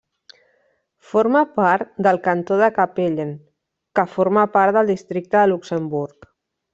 [1.09, 3.33] Forma part del cantó de Capellen,
[3.99, 6.29] que forma part del districte de Luxemburg.